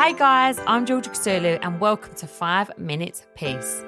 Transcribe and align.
Hey 0.00 0.14
guys, 0.14 0.58
I'm 0.66 0.86
Georgia 0.86 1.10
Kousoulou 1.10 1.58
and 1.60 1.78
welcome 1.78 2.14
to 2.14 2.26
5 2.26 2.78
Minutes 2.78 3.26
Peace. 3.36 3.84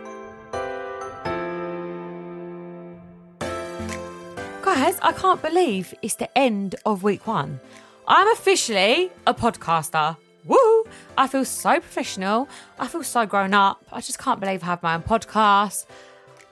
Guys, 4.60 4.98
I 5.00 5.14
can't 5.16 5.40
believe 5.40 5.94
it's 6.02 6.16
the 6.16 6.28
end 6.36 6.74
of 6.84 7.02
week 7.02 7.26
one. 7.26 7.60
I'm 8.06 8.30
officially 8.30 9.10
a 9.26 9.32
podcaster. 9.32 10.18
Woo! 10.44 10.84
I 11.16 11.28
feel 11.28 11.46
so 11.46 11.80
professional. 11.80 12.46
I 12.78 12.88
feel 12.88 13.04
so 13.04 13.24
grown 13.24 13.54
up. 13.54 13.82
I 13.90 14.02
just 14.02 14.18
can't 14.18 14.38
believe 14.38 14.62
I 14.64 14.66
have 14.66 14.82
my 14.82 14.96
own 14.96 15.02
podcast. 15.04 15.86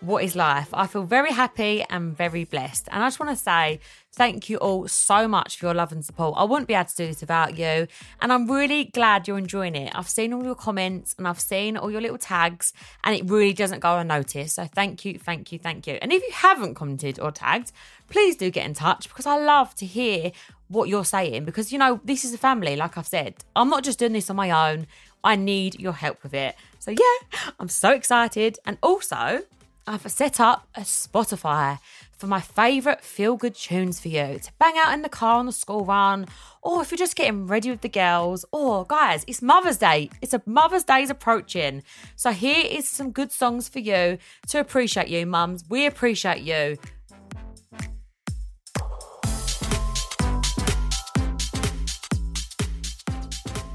What 0.01 0.25
is 0.25 0.35
life? 0.35 0.71
I 0.73 0.87
feel 0.87 1.03
very 1.03 1.31
happy 1.31 1.85
and 1.91 2.17
very 2.17 2.45
blessed. 2.45 2.89
And 2.91 3.03
I 3.03 3.07
just 3.07 3.21
want 3.21 3.37
to 3.37 3.37
say 3.37 3.81
thank 4.13 4.49
you 4.49 4.57
all 4.57 4.89
so 4.89 5.29
much 5.29 5.59
for 5.59 5.67
your 5.67 5.75
love 5.75 5.93
and 5.93 6.03
support. 6.03 6.37
I 6.39 6.45
wouldn't 6.45 6.69
be 6.69 6.75
able 6.75 6.87
to 6.87 6.97
do 6.97 7.07
this 7.07 7.21
without 7.21 7.59
you. 7.59 7.87
And 8.23 8.33
I'm 8.33 8.51
really 8.51 8.85
glad 8.85 9.29
you're 9.29 9.37
enjoying 9.37 9.77
it. 9.77 9.93
I've 9.95 10.09
seen 10.09 10.33
all 10.33 10.43
your 10.43 10.55
comments 10.55 11.15
and 11.19 11.29
I've 11.29 11.39
seen 11.39 11.77
all 11.77 11.91
your 11.91 12.01
little 12.01 12.16
tags, 12.16 12.73
and 13.05 13.15
it 13.15 13.29
really 13.29 13.52
doesn't 13.52 13.80
go 13.80 13.99
unnoticed. 13.99 14.55
So 14.55 14.65
thank 14.65 15.05
you, 15.05 15.19
thank 15.19 15.52
you, 15.52 15.59
thank 15.59 15.87
you. 15.87 15.99
And 16.01 16.15
if 16.15 16.23
you 16.23 16.33
haven't 16.33 16.77
commented 16.77 17.21
or 17.21 17.30
tagged, 17.30 17.71
please 18.09 18.37
do 18.37 18.51
get 18.51 18.65
in 18.65 18.73
touch 18.73 19.07
because 19.07 19.27
I 19.27 19.37
love 19.37 19.74
to 19.77 19.87
hear 19.87 20.33
what 20.69 20.89
you're 20.89 21.05
saying 21.05 21.45
because 21.45 21.73
you 21.73 21.79
know 21.79 22.01
this 22.05 22.24
is 22.24 22.33
a 22.33 22.39
family 22.39 22.77
like 22.77 22.96
i've 22.96 23.09
said 23.09 23.35
i'm 23.57 23.69
not 23.69 23.83
just 23.83 23.99
doing 23.99 24.13
this 24.13 24.30
on 24.30 24.37
my 24.37 24.71
own 24.71 24.87
i 25.24 25.35
need 25.35 25.74
your 25.80 25.93
help 25.93 26.23
with 26.23 26.33
it 26.33 26.55
so 26.79 26.93
yeah 26.93 27.51
i'm 27.59 27.69
so 27.69 27.91
excited 27.91 28.57
and 28.65 28.79
also 28.80 29.43
i've 29.87 30.11
set 30.11 30.41
up 30.41 30.69
a 30.75 30.81
spotify 30.81 31.79
for 32.13 32.27
my 32.27 32.41
favourite 32.41 33.01
feel 33.01 33.37
good 33.37 33.55
tunes 33.55 33.99
for 33.99 34.09
you 34.09 34.39
to 34.39 34.53
bang 34.59 34.75
out 34.77 34.93
in 34.93 35.03
the 35.03 35.09
car 35.09 35.37
on 35.37 35.47
the 35.47 35.53
school 35.53 35.85
run 35.85 36.27
or 36.63 36.83
if 36.83 36.91
you're 36.91 36.99
just 36.99 37.17
getting 37.17 37.47
ready 37.47 37.71
with 37.71 37.81
the 37.81 37.89
girls 37.89 38.45
or 38.53 38.85
guys 38.87 39.25
it's 39.27 39.41
mother's 39.41 39.79
day 39.79 40.11
it's 40.21 40.35
a 40.35 40.43
mother's 40.47 40.85
Day's 40.85 41.11
approaching 41.11 41.83
so 42.17 42.31
here 42.31 42.65
is 42.67 42.89
some 42.89 43.11
good 43.11 43.33
songs 43.33 43.69
for 43.69 43.79
you 43.79 44.19
to 44.49 44.61
appreciate 44.61 45.09
you 45.09 45.25
mums 45.27 45.65
we 45.69 45.87
appreciate 45.87 46.43
you 46.43 46.77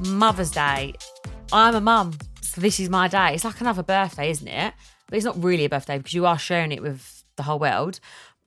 Mother's 0.05 0.51
Day. 0.51 0.93
I'm 1.51 1.75
a 1.75 1.81
mum, 1.81 2.13
so 2.41 2.61
this 2.61 2.79
is 2.79 2.89
my 2.89 3.07
day. 3.07 3.33
It's 3.33 3.43
like 3.43 3.59
another 3.61 3.83
birthday, 3.83 4.29
isn't 4.29 4.47
it? 4.47 4.73
But 5.07 5.17
it's 5.17 5.25
not 5.25 5.41
really 5.43 5.65
a 5.65 5.69
birthday 5.69 5.97
because 5.97 6.13
you 6.13 6.25
are 6.25 6.39
sharing 6.39 6.71
it 6.71 6.81
with 6.81 7.23
the 7.35 7.43
whole 7.43 7.59
world. 7.59 7.99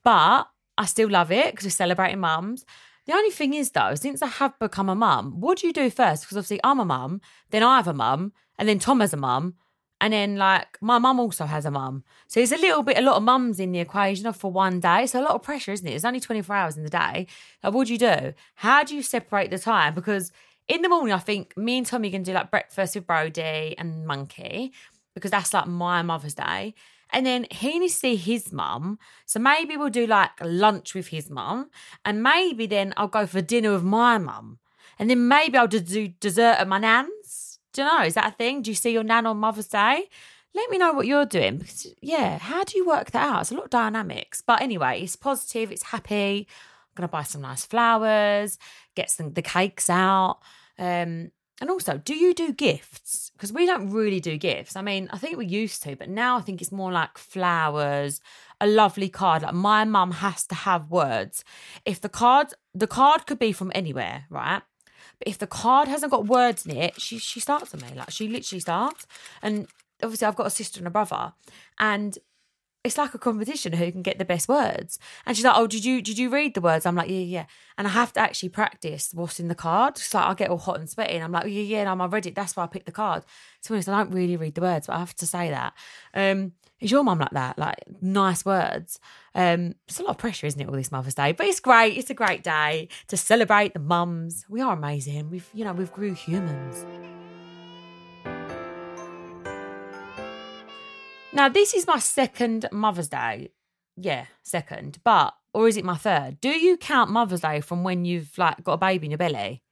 But 0.04 0.48
I 0.76 0.84
still 0.86 1.10
love 1.10 1.30
it 1.32 1.52
because 1.52 1.66
we're 1.66 1.70
celebrating 1.70 2.20
mums. 2.20 2.64
The 3.06 3.14
only 3.14 3.30
thing 3.30 3.54
is, 3.54 3.70
though, 3.70 3.94
since 3.94 4.22
I 4.22 4.26
have 4.26 4.58
become 4.58 4.88
a 4.88 4.94
mum, 4.94 5.40
what 5.40 5.58
do 5.58 5.66
you 5.66 5.72
do 5.72 5.88
first? 5.88 6.22
Because 6.22 6.36
obviously 6.36 6.60
I'm 6.62 6.78
a 6.78 6.84
mum, 6.84 7.20
then 7.50 7.62
I 7.62 7.76
have 7.76 7.88
a 7.88 7.94
mum, 7.94 8.32
and 8.58 8.68
then 8.68 8.78
Tom 8.78 9.00
has 9.00 9.14
a 9.14 9.16
mum, 9.16 9.54
and 10.00 10.12
then 10.12 10.36
like 10.36 10.78
my 10.80 10.98
mum 10.98 11.18
also 11.18 11.46
has 11.46 11.64
a 11.64 11.70
mum. 11.70 12.04
So 12.28 12.40
there's 12.40 12.52
a 12.52 12.58
little 12.58 12.82
bit, 12.82 12.98
a 12.98 13.02
lot 13.02 13.16
of 13.16 13.22
mums 13.22 13.58
in 13.58 13.72
the 13.72 13.80
equation 13.80 14.30
for 14.32 14.52
one 14.52 14.78
day. 14.78 15.06
So 15.06 15.20
a 15.20 15.22
lot 15.22 15.34
of 15.34 15.42
pressure, 15.42 15.72
isn't 15.72 15.86
it? 15.86 15.94
It's 15.94 16.04
only 16.04 16.20
24 16.20 16.54
hours 16.54 16.76
in 16.76 16.84
the 16.84 16.90
day. 16.90 17.26
Like, 17.62 17.72
what 17.72 17.86
do 17.86 17.94
you 17.94 17.98
do? 17.98 18.34
How 18.56 18.84
do 18.84 18.94
you 18.94 19.02
separate 19.02 19.50
the 19.50 19.58
time? 19.58 19.94
Because 19.94 20.30
in 20.68 20.82
the 20.82 20.88
morning, 20.88 21.14
I 21.14 21.18
think 21.18 21.56
me 21.56 21.78
and 21.78 21.86
Tommy 21.86 22.10
can 22.10 22.22
do 22.22 22.32
like 22.32 22.50
breakfast 22.50 22.94
with 22.94 23.06
Brody 23.06 23.74
and 23.78 24.06
Monkey 24.06 24.72
because 25.14 25.30
that's 25.30 25.54
like 25.54 25.66
my 25.66 26.02
Mother's 26.02 26.34
Day. 26.34 26.74
And 27.10 27.24
then 27.24 27.46
he 27.50 27.78
needs 27.78 27.94
to 27.94 28.00
see 28.00 28.16
his 28.16 28.52
mum. 28.52 28.98
So 29.24 29.38
maybe 29.38 29.76
we'll 29.76 29.88
do 29.88 30.06
like 30.06 30.30
lunch 30.42 30.94
with 30.94 31.08
his 31.08 31.30
mum. 31.30 31.70
And 32.04 32.22
maybe 32.22 32.66
then 32.66 32.92
I'll 32.96 33.08
go 33.08 33.26
for 33.26 33.40
dinner 33.40 33.72
with 33.72 33.82
my 33.82 34.18
mum. 34.18 34.58
And 34.98 35.08
then 35.08 35.28
maybe 35.28 35.56
I'll 35.56 35.68
do 35.68 35.80
dessert 35.80 36.56
at 36.58 36.68
my 36.68 36.78
nan's. 36.78 37.58
Do 37.72 37.82
you 37.82 37.88
know? 37.88 38.02
Is 38.02 38.14
that 38.14 38.32
a 38.32 38.36
thing? 38.36 38.62
Do 38.62 38.70
you 38.70 38.74
see 38.74 38.92
your 38.92 39.04
nan 39.04 39.26
on 39.26 39.38
Mother's 39.38 39.68
Day? 39.68 40.08
Let 40.54 40.70
me 40.70 40.78
know 40.78 40.92
what 40.92 41.06
you're 41.06 41.26
doing 41.26 41.58
because, 41.58 41.86
yeah, 42.00 42.38
how 42.38 42.64
do 42.64 42.76
you 42.76 42.86
work 42.86 43.10
that 43.12 43.26
out? 43.26 43.42
It's 43.42 43.52
a 43.52 43.54
lot 43.54 43.64
of 43.64 43.70
dynamics. 43.70 44.42
But 44.44 44.60
anyway, 44.60 45.00
it's 45.02 45.14
positive, 45.14 45.70
it's 45.70 45.84
happy. 45.84 46.48
I'm 46.48 46.94
going 46.96 47.08
to 47.08 47.12
buy 47.12 47.22
some 47.22 47.42
nice 47.42 47.64
flowers, 47.64 48.58
get 48.94 49.10
some 49.10 49.34
the 49.34 49.42
cakes 49.42 49.88
out. 49.88 50.38
Um, 50.78 51.30
and 51.60 51.70
also, 51.70 51.98
do 51.98 52.14
you 52.14 52.34
do 52.34 52.52
gifts? 52.52 53.30
Because 53.32 53.52
we 53.52 53.66
don't 53.66 53.90
really 53.90 54.20
do 54.20 54.36
gifts. 54.36 54.76
I 54.76 54.82
mean, 54.82 55.08
I 55.12 55.18
think 55.18 55.36
we 55.36 55.46
used 55.46 55.82
to, 55.84 55.96
but 55.96 56.08
now 56.08 56.38
I 56.38 56.40
think 56.40 56.60
it's 56.60 56.70
more 56.72 56.92
like 56.92 57.18
flowers, 57.18 58.20
a 58.60 58.66
lovely 58.66 59.08
card. 59.08 59.42
Like 59.42 59.54
my 59.54 59.84
mum 59.84 60.12
has 60.12 60.46
to 60.46 60.54
have 60.54 60.90
words. 60.90 61.44
If 61.84 62.00
the 62.00 62.08
card, 62.08 62.54
the 62.74 62.86
card 62.86 63.26
could 63.26 63.38
be 63.38 63.52
from 63.52 63.72
anywhere, 63.74 64.26
right? 64.30 64.62
But 65.18 65.28
if 65.28 65.38
the 65.38 65.48
card 65.48 65.88
hasn't 65.88 66.12
got 66.12 66.26
words 66.26 66.64
in 66.64 66.76
it, 66.76 67.00
she 67.00 67.18
she 67.18 67.40
starts 67.40 67.74
on 67.74 67.80
me. 67.80 67.88
Like 67.94 68.10
she 68.10 68.28
literally 68.28 68.60
starts. 68.60 69.06
And 69.42 69.66
obviously, 70.02 70.28
I've 70.28 70.36
got 70.36 70.46
a 70.46 70.50
sister 70.50 70.78
and 70.78 70.86
a 70.86 70.90
brother, 70.90 71.32
and 71.78 72.18
it's 72.88 72.98
like 72.98 73.14
a 73.14 73.18
competition 73.18 73.72
who 73.72 73.92
can 73.92 74.02
get 74.02 74.18
the 74.18 74.24
best 74.24 74.48
words. 74.48 74.98
And 75.24 75.36
she's 75.36 75.44
like, 75.44 75.56
"Oh, 75.56 75.66
did 75.66 75.84
you 75.84 76.02
did 76.02 76.18
you 76.18 76.30
read 76.30 76.54
the 76.54 76.60
words?" 76.60 76.86
I'm 76.86 76.96
like, 76.96 77.08
"Yeah, 77.08 77.18
yeah." 77.18 77.44
And 77.76 77.86
I 77.86 77.90
have 77.90 78.12
to 78.14 78.20
actually 78.20 78.48
practice 78.48 79.10
what's 79.12 79.38
in 79.38 79.48
the 79.48 79.54
card. 79.54 79.96
So 79.98 80.18
like 80.18 80.26
I 80.26 80.34
get 80.34 80.50
all 80.50 80.58
hot 80.58 80.80
and 80.80 80.88
sweaty, 80.90 81.14
and 81.14 81.24
I'm 81.24 81.32
like, 81.32 81.44
"Yeah, 81.44 81.62
yeah." 81.62 81.80
And 81.80 81.88
I'm 81.88 82.10
read 82.10 82.26
it. 82.26 82.34
That's 82.34 82.56
why 82.56 82.64
I 82.64 82.66
picked 82.66 82.86
the 82.86 82.92
card. 82.92 83.24
To 83.62 83.68
be 83.68 83.74
honest, 83.76 83.88
I 83.88 83.98
don't 83.98 84.14
really 84.14 84.36
read 84.36 84.54
the 84.54 84.62
words, 84.62 84.86
but 84.86 84.96
I 84.96 84.98
have 84.98 85.14
to 85.16 85.26
say 85.26 85.50
that. 85.50 85.74
Um, 86.14 86.52
is 86.80 86.90
your 86.90 87.02
mum 87.02 87.18
like 87.18 87.30
that? 87.32 87.58
Like 87.58 87.84
nice 88.00 88.44
words? 88.44 89.00
Um, 89.34 89.74
it's 89.86 89.98
a 89.98 90.02
lot 90.02 90.10
of 90.10 90.18
pressure, 90.18 90.46
isn't 90.46 90.60
it? 90.60 90.68
All 90.68 90.74
this 90.74 90.92
Mother's 90.92 91.14
Day, 91.14 91.32
but 91.32 91.46
it's 91.46 91.60
great. 91.60 91.96
It's 91.96 92.10
a 92.10 92.14
great 92.14 92.42
day 92.42 92.88
to 93.08 93.16
celebrate 93.16 93.74
the 93.74 93.80
mums. 93.80 94.44
We 94.48 94.60
are 94.60 94.72
amazing. 94.72 95.30
We've 95.30 95.48
you 95.52 95.64
know 95.64 95.72
we've 95.72 95.92
grew 95.92 96.14
humans. 96.14 96.86
Now, 101.32 101.48
this 101.48 101.74
is 101.74 101.86
my 101.86 101.98
second 101.98 102.66
Mother's 102.72 103.08
Day. 103.08 103.50
Yeah, 103.96 104.26
second. 104.42 104.98
But, 105.04 105.34
or 105.52 105.68
is 105.68 105.76
it 105.76 105.84
my 105.84 105.96
third? 105.96 106.40
Do 106.40 106.48
you 106.48 106.76
count 106.78 107.10
Mother's 107.10 107.42
Day 107.42 107.60
from 107.60 107.84
when 107.84 108.04
you've 108.04 108.36
like 108.38 108.64
got 108.64 108.74
a 108.74 108.78
baby 108.78 109.06
in 109.06 109.10
your 109.10 109.18
belly? 109.18 109.62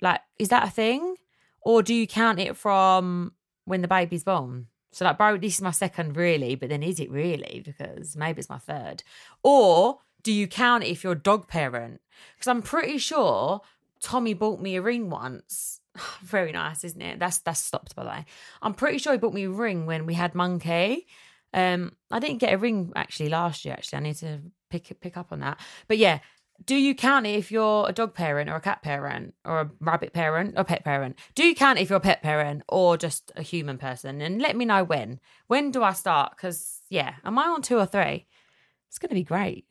Like, 0.00 0.20
is 0.38 0.48
that 0.48 0.66
a 0.66 0.70
thing? 0.70 1.16
Or 1.60 1.82
do 1.82 1.94
you 1.94 2.06
count 2.06 2.40
it 2.40 2.56
from 2.56 3.32
when 3.64 3.82
the 3.82 3.88
baby's 3.88 4.24
born? 4.24 4.66
So, 4.90 5.04
like, 5.04 5.18
bro, 5.18 5.36
this 5.36 5.56
is 5.56 5.62
my 5.62 5.70
second, 5.70 6.16
really, 6.16 6.56
but 6.56 6.68
then 6.68 6.82
is 6.82 6.98
it 6.98 7.10
really? 7.10 7.62
Because 7.64 8.16
maybe 8.16 8.40
it's 8.40 8.48
my 8.48 8.58
third. 8.58 9.04
Or 9.42 9.98
do 10.22 10.32
you 10.32 10.48
count 10.48 10.84
it 10.84 10.88
if 10.88 11.04
you're 11.04 11.12
a 11.12 11.18
dog 11.18 11.46
parent? 11.46 12.00
Because 12.34 12.48
I'm 12.48 12.62
pretty 12.62 12.98
sure 12.98 13.60
Tommy 14.00 14.34
bought 14.34 14.60
me 14.60 14.76
a 14.76 14.82
ring 14.82 15.10
once 15.10 15.80
very 16.22 16.52
nice, 16.52 16.84
isn't 16.84 17.00
it? 17.00 17.18
That's 17.18 17.38
that's 17.38 17.60
stopped 17.60 17.94
by 17.94 18.04
the 18.04 18.10
way. 18.10 18.24
I'm 18.62 18.74
pretty 18.74 18.98
sure 18.98 19.12
he 19.12 19.18
bought 19.18 19.34
me 19.34 19.44
a 19.44 19.50
ring 19.50 19.86
when 19.86 20.06
we 20.06 20.14
had 20.14 20.34
Monkey. 20.34 21.06
Um, 21.54 21.92
I 22.10 22.18
didn't 22.18 22.38
get 22.38 22.52
a 22.52 22.58
ring 22.58 22.92
actually 22.96 23.28
last 23.28 23.64
year. 23.64 23.74
Actually, 23.74 23.98
I 23.98 24.02
need 24.02 24.16
to 24.16 24.40
pick 24.70 25.00
pick 25.00 25.16
up 25.16 25.32
on 25.32 25.40
that. 25.40 25.58
But 25.88 25.98
yeah, 25.98 26.20
do 26.64 26.74
you 26.74 26.94
count 26.94 27.26
it 27.26 27.34
if 27.34 27.52
you're 27.52 27.88
a 27.88 27.92
dog 27.92 28.14
parent 28.14 28.48
or 28.48 28.56
a 28.56 28.60
cat 28.60 28.82
parent 28.82 29.34
or 29.44 29.60
a 29.60 29.70
rabbit 29.80 30.12
parent 30.12 30.54
or 30.56 30.64
pet 30.64 30.84
parent? 30.84 31.18
Do 31.34 31.44
you 31.44 31.54
count 31.54 31.78
if 31.78 31.90
you're 31.90 31.98
a 31.98 32.00
pet 32.00 32.22
parent 32.22 32.62
or 32.68 32.96
just 32.96 33.30
a 33.36 33.42
human 33.42 33.78
person? 33.78 34.20
And 34.20 34.40
let 34.40 34.56
me 34.56 34.64
know 34.64 34.84
when. 34.84 35.20
When 35.48 35.70
do 35.70 35.82
I 35.82 35.92
start? 35.92 36.32
Because 36.36 36.80
yeah, 36.88 37.14
am 37.24 37.38
I 37.38 37.46
on 37.46 37.62
two 37.62 37.78
or 37.78 37.86
three? 37.86 38.26
It's 38.88 38.98
going 38.98 39.10
to 39.10 39.14
be 39.14 39.24
great. 39.24 39.66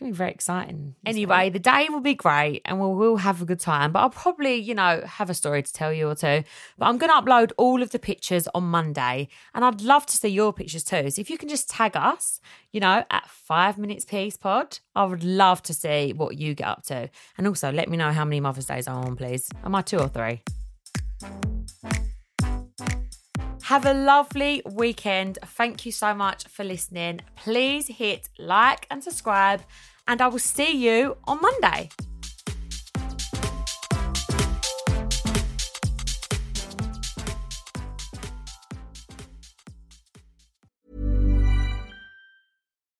It's 0.00 0.04
going 0.04 0.14
to 0.14 0.16
be 0.16 0.18
very 0.18 0.30
exciting. 0.30 0.94
Anyway, 1.04 1.50
the 1.50 1.58
day 1.58 1.86
will 1.90 2.00
be 2.00 2.14
great 2.14 2.62
and 2.64 2.80
we'll, 2.80 2.94
we'll 2.94 3.16
have 3.16 3.42
a 3.42 3.44
good 3.44 3.60
time. 3.60 3.92
But 3.92 3.98
I'll 3.98 4.08
probably, 4.08 4.54
you 4.54 4.74
know, 4.74 5.02
have 5.04 5.28
a 5.28 5.34
story 5.34 5.62
to 5.62 5.70
tell 5.70 5.92
you 5.92 6.08
or 6.08 6.14
two. 6.14 6.42
But 6.78 6.86
I'm 6.86 6.96
going 6.96 7.10
to 7.10 7.20
upload 7.20 7.52
all 7.58 7.82
of 7.82 7.90
the 7.90 7.98
pictures 7.98 8.48
on 8.54 8.64
Monday 8.64 9.28
and 9.52 9.62
I'd 9.62 9.82
love 9.82 10.06
to 10.06 10.16
see 10.16 10.28
your 10.28 10.54
pictures 10.54 10.84
too. 10.84 11.10
So 11.10 11.20
if 11.20 11.28
you 11.28 11.36
can 11.36 11.50
just 11.50 11.68
tag 11.68 11.98
us, 11.98 12.40
you 12.72 12.80
know, 12.80 13.04
at 13.10 13.28
five 13.28 13.76
minutes 13.76 14.06
peace 14.06 14.38
pod, 14.38 14.78
I 14.96 15.04
would 15.04 15.22
love 15.22 15.62
to 15.64 15.74
see 15.74 16.14
what 16.14 16.38
you 16.38 16.54
get 16.54 16.68
up 16.68 16.82
to. 16.84 17.10
And 17.36 17.46
also 17.46 17.70
let 17.70 17.90
me 17.90 17.98
know 17.98 18.10
how 18.10 18.24
many 18.24 18.40
Mother's 18.40 18.64
Days 18.64 18.88
I'm 18.88 19.04
on, 19.04 19.16
please. 19.16 19.50
Am 19.64 19.74
I 19.74 19.82
two 19.82 19.98
or 19.98 20.08
three? 20.08 20.40
Have 23.70 23.86
a 23.86 23.94
lovely 23.94 24.62
weekend. 24.66 25.38
Thank 25.44 25.86
you 25.86 25.92
so 25.92 26.12
much 26.12 26.48
for 26.48 26.64
listening. 26.64 27.20
Please 27.36 27.86
hit 27.86 28.28
like 28.36 28.84
and 28.90 29.04
subscribe 29.04 29.62
and 30.08 30.20
I 30.20 30.26
will 30.26 30.40
see 30.40 30.72
you 30.72 31.16
on 31.28 31.40
Monday. 31.40 31.88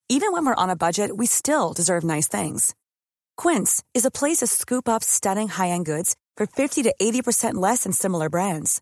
Even 0.07 0.31
when 0.31 0.45
we're 0.45 0.55
on 0.55 0.69
a 0.69 0.77
budget, 0.77 1.17
we 1.17 1.25
still 1.25 1.73
deserve 1.73 2.05
nice 2.05 2.29
things. 2.29 2.73
Quince 3.35 3.83
is 3.93 4.05
a 4.05 4.09
place 4.09 4.37
to 4.37 4.47
scoop 4.47 4.87
up 4.87 5.03
stunning 5.03 5.49
high 5.49 5.71
end 5.75 5.85
goods 5.85 6.15
for 6.37 6.47
50 6.47 6.83
to 6.83 6.95
80% 7.01 7.55
less 7.55 7.83
than 7.83 7.91
similar 7.91 8.29
brands. 8.29 8.81